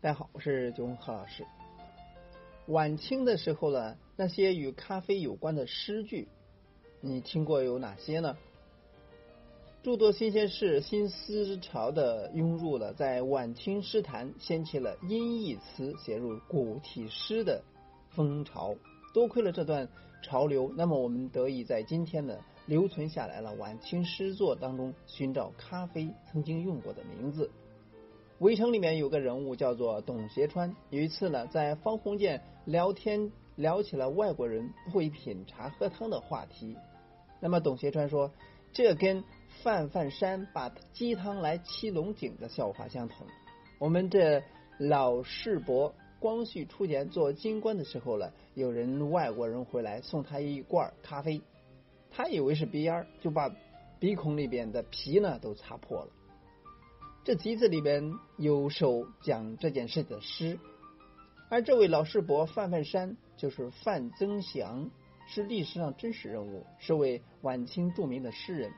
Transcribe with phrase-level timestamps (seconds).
[0.00, 1.46] 大家好，我是九红何老师。
[2.66, 6.26] 晚清的时候呢，那些与咖啡有关的诗句，
[7.00, 8.36] 你听过有哪些呢？
[9.84, 17.62] 诸多新鲜事、新思潮的涌入了，在晚清诗坛掀起了音译词写入古体诗的
[18.10, 18.74] 风潮。
[19.12, 19.88] 多亏了这段
[20.22, 27.50] 潮流，那么我们得以在今天呢留存下来了晚清诗作当中寻找咖啡曾经用过的名字。
[28.38, 30.74] 围城里面有个人物叫做董学川。
[30.90, 36.76] 有一次呢，在方鸿渐聊天聊起了外国人不会品茶喝汤的话题。
[37.40, 38.32] 那么董学川说，
[38.72, 39.22] 这跟
[39.62, 43.26] 范范山把鸡汤来沏龙井的笑话相同。
[43.78, 44.42] 我们这
[44.78, 51.42] 老世伯光绪初年做京官的时候了，有人外国人回来送他一罐咖啡，
[52.12, 53.50] 他以为是鼻烟，就把
[53.98, 56.12] 鼻孔里边的皮呢都擦破了。
[57.24, 60.60] 这集子里边有首讲这件事的诗，
[61.48, 64.92] 而这位老师伯范范山就是范增祥，
[65.26, 68.70] 是历史上真实人物，是位晚清著名的诗人。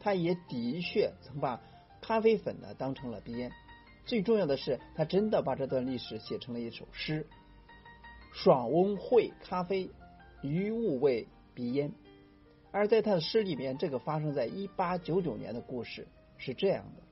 [0.00, 1.60] 他也的确曾把
[2.00, 3.52] 咖啡粉呢当成了鼻烟。
[4.08, 7.26] 最重要的是，他真的把这段历史写成了一首诗
[8.32, 9.90] ：“爽翁会咖啡，
[10.40, 11.92] 余物味鼻烟。”
[12.72, 17.02] 而在他的诗里面，这个发生在一八九九年的故事是这样的。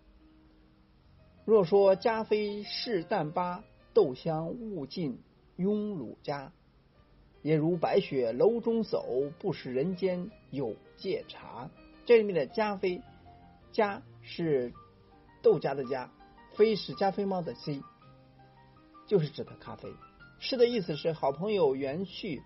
[1.44, 5.20] 若说加菲是淡巴，豆香物尽
[5.58, 6.50] 庸鲁家，
[7.42, 11.68] 也如白雪楼中叟，不识人间有芥茶。
[12.06, 13.02] 这里面的加菲，
[13.70, 14.72] 加是
[15.42, 16.10] 豆家的家，
[16.56, 17.82] 非是加菲猫的菲，
[19.06, 19.88] 就是指的咖啡。
[20.38, 22.42] 诗的意思是，好朋友元旭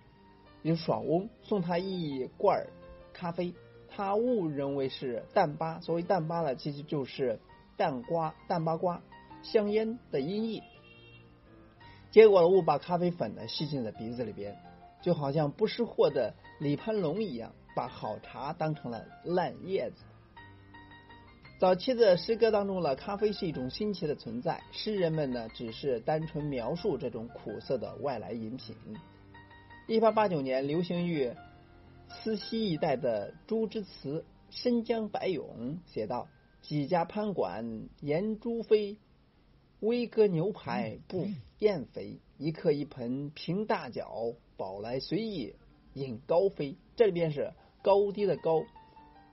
[0.63, 2.67] 有爽翁送他一罐
[3.13, 3.55] 咖啡，
[3.89, 5.81] 他误认为是淡巴。
[5.81, 7.41] 所谓淡巴呢，其实就是。
[7.77, 9.01] 淡瓜、淡巴瓜、
[9.43, 10.63] 香烟的音译，
[12.11, 14.55] 结果误把咖啡粉呢吸进了鼻子里边，
[15.01, 20.05] 就好像不识货的李攀龙一样，把好茶当成了烂叶子。
[21.61, 28.75] 早期的诗歌当中呢，咖啡是一种新奇的存在，诗人们呢只是单纯描述这种苦涩的外来饮品。
[29.87, 31.31] 一八八九年，流行于
[32.09, 36.29] 慈溪一带的朱之词《申江白咏》写道。
[36.63, 38.97] 几家潘馆言朱飞，
[39.81, 41.27] 威哥牛排不
[41.59, 42.21] 厌肥。
[42.39, 45.55] 一客一盆平大脚，饱来随意
[45.93, 46.77] 饮高飞。
[46.97, 48.63] 这里边是高低的高，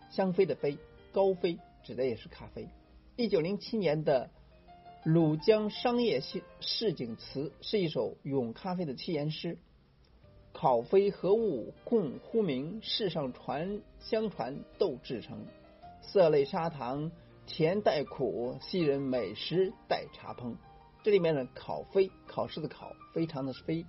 [0.10, 0.78] 香飞的飞，
[1.14, 2.70] 高飞指的也是咖啡。
[3.16, 4.30] 一九零七年的
[5.10, 9.58] 《鲁江商业市市井词》是一首咏咖啡的七言诗。
[10.54, 12.80] 烤飞何物共呼名？
[12.82, 15.46] 世上传相传斗制成。
[16.02, 17.12] 色类砂糖，
[17.46, 20.56] 甜带苦，昔人美食带茶烹。
[21.04, 23.86] 这里面的考非，考试的考，非常的非，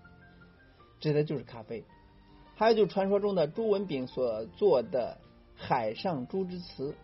[1.01, 1.85] 指的就是咖啡。
[2.55, 5.19] 还有就是传说中的朱文炳所做的
[5.55, 6.95] 海上朱之词，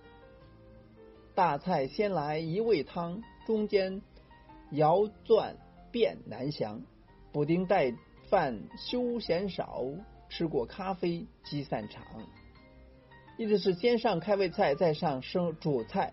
[1.34, 4.00] 大菜先来一味汤，中间
[4.70, 5.56] 摇钻
[5.90, 6.80] 变难降。
[7.32, 7.92] 补丁带
[8.28, 9.82] 饭休闲少，
[10.28, 12.04] 吃过咖啡即散场。
[13.36, 16.12] 意思是先上开胃菜，再上生主菜，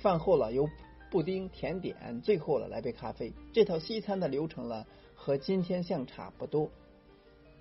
[0.00, 0.68] 饭后了有
[1.08, 3.32] 布丁甜点，最后了来杯咖啡。
[3.52, 6.68] 这套西餐的流程了和今天相差不多。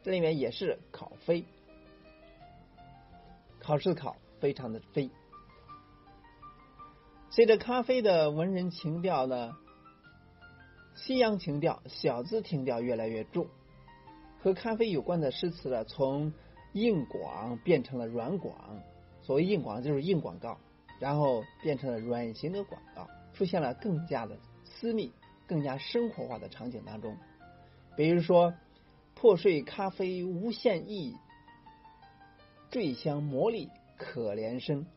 [0.02, 1.46] 这里面也是考飞，
[3.60, 5.12] 考试考，非常的飞。
[7.38, 9.56] 随着咖啡的文人情调呢，
[10.96, 13.46] 西洋情调、小资情调越来越重，
[14.42, 16.34] 和咖啡有关的诗词呢，从
[16.74, 18.82] 硬广变成了软广，
[19.22, 20.58] 所谓硬广就是硬广告，
[21.00, 25.12] 然后变成了软型的广告，出现了更加的私密、
[25.46, 27.16] 更加生活化的场景当中。
[27.96, 28.56] 比如说，
[29.14, 31.16] 破碎咖啡无限意，
[32.72, 34.88] 坠香魔力可怜身，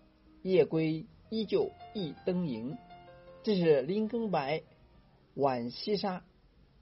[0.41, 2.77] 夜归依旧一灯萤。
[3.43, 4.63] 这是林更白
[5.35, 6.23] 晚西沙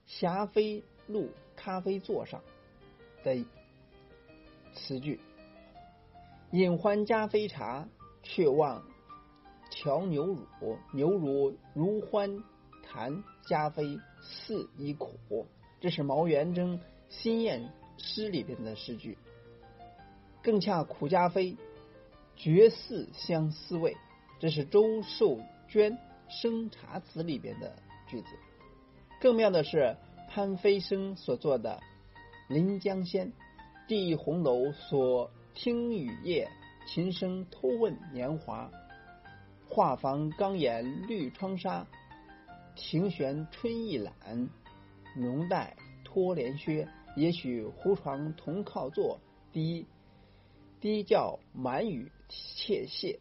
[0.05, 2.43] 霞飞路咖啡座上
[3.23, 3.45] 的。
[4.73, 5.19] 词句：
[6.51, 7.87] 饮欢加啡茶，
[8.21, 8.83] 却忘
[9.71, 10.77] 调牛乳。
[10.93, 12.43] 牛乳如欢
[12.83, 15.47] 谈，加啡似一苦。
[15.79, 19.17] 这是毛元征新燕诗里边的诗句。
[20.41, 21.57] 更恰苦加啡，
[22.35, 23.95] 绝似相思味。
[24.39, 25.37] 这是周寿
[25.67, 25.97] 娟
[26.29, 27.75] 生茶词里边的
[28.07, 28.27] 句子。
[29.19, 29.97] 更妙的是
[30.29, 31.81] 潘飞生所作的
[32.53, 33.27] 《临江仙》。
[33.85, 36.49] 第一红楼所听雨夜，
[36.87, 38.71] 琴声偷问年华。
[39.67, 41.85] 画舫刚檐绿窗纱，
[42.75, 44.13] 庭悬春意懒。
[45.17, 45.75] 浓黛
[46.05, 49.19] 脱帘靴，也许胡床同靠坐。
[49.51, 49.85] 低
[50.79, 53.19] 低叫满语窃窃。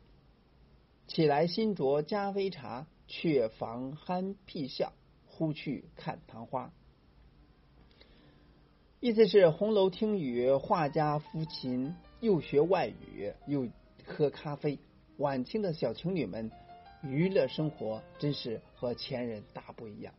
[1.09, 4.93] 起来新酌加啡茶，却防酣屁笑。
[5.27, 6.73] 忽去看昙花。
[8.99, 13.69] 意思是红楼听雨，画家抚琴，又学外语，又
[14.05, 14.81] 喝咖啡。
[15.17, 16.51] 晚清的小情侣们
[17.05, 20.13] 娱乐生活真是和前人大不一样。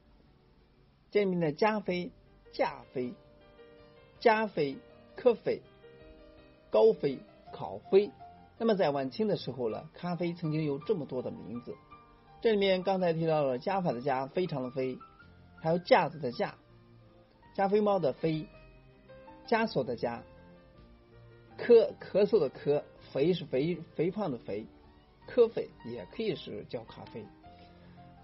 [1.11, 2.11] 这里面的加菲、
[2.53, 3.13] 加啡、
[4.21, 4.77] 加菲、
[5.17, 5.61] 科菲、
[6.69, 7.19] 高飞、
[7.51, 8.09] 考啡。
[8.59, 11.75] 那么在晚清的时候呢，咖啡曾经有这么多的名字。
[12.41, 14.99] 这里面刚才提到了加法的加，非常的非，
[15.61, 16.55] 还有架子的架，
[17.55, 18.45] 加菲猫的菲，
[19.47, 20.19] 枷锁的枷，
[21.57, 22.83] 咳咳嗽的咳，
[23.13, 24.65] 肥是肥肥胖的肥。
[25.25, 27.23] 咖啡也可以是叫咖啡，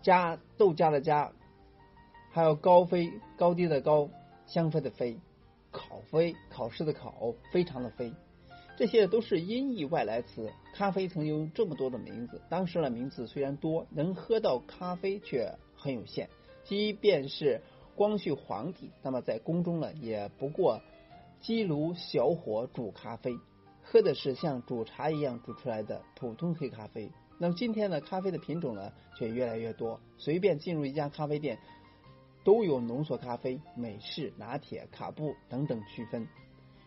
[0.02, 1.32] 加豆荚的荚，
[2.32, 4.10] 还有高飞高低的高，
[4.48, 5.20] 香飞的飞，
[5.72, 8.12] 考飞考试的考，非常的飞，
[8.77, 10.51] 这些都是音译外来词。
[10.74, 16.30] 咖啡曾有这么多的名字，当时的名字虽然多，能喝到咖啡却很有限。
[16.66, 17.62] 即便是
[17.95, 20.81] 光绪皇帝，那么在宫中呢，也不过
[21.39, 23.38] 鸡炉小火煮咖啡。
[23.81, 27.10] 喝的是像煮茶一样煮出来的普通黑咖啡。
[27.38, 31.60] 那么今天呢，咖啡的品种呢却越来越多，随便进入一家咖啡店，
[32.44, 36.27] 都有浓缩咖啡、美式、拿铁、卡布等等区分。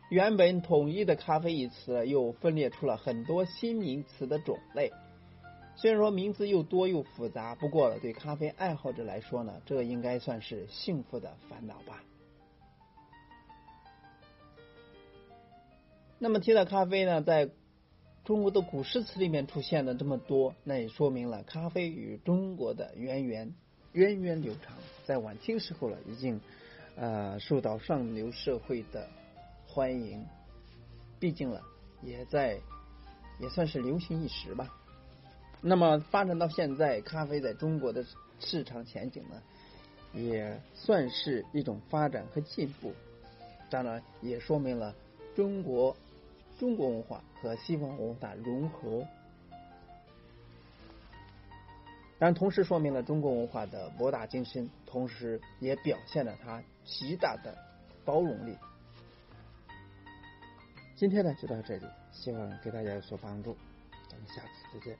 [0.08, 4.90] 原本统一的咖啡一词，又分裂出了很多新名词的种类。
[5.76, 12.02] 虽然说名字又多又复杂，不过对咖啡爱好者来说呢，这应该算是幸福的烦恼吧。
[16.18, 17.50] 那么提到咖啡呢，在
[18.24, 23.54] 中国的古诗词里面出现了这么多，那也说明了咖啡与中国的渊源
[23.92, 24.74] 源远流长。
[25.04, 26.40] 在晚清时候了，已经
[26.96, 29.08] 呃受到上流社会的
[29.68, 30.26] 欢迎，
[31.20, 31.62] 毕竟了
[32.02, 32.58] 也在
[33.38, 34.74] 也算是流行一时吧。
[35.60, 38.04] 那么发展到现在，咖啡在中国的
[38.40, 39.40] 市场前景呢，
[40.12, 42.92] 也算是一种发展和进步。
[43.70, 44.94] 当然，也说明了
[45.36, 45.96] 中国。
[46.58, 49.06] 中国文化和西方文化融合，
[52.18, 57.56] 但同时说明了中国文化的博大精深，同时也表现了它极大的
[58.04, 58.56] 包容力。
[60.98, 63.56] 今天呢就到这里，希望给大家有所帮助，
[64.10, 64.98] 咱们下次再见。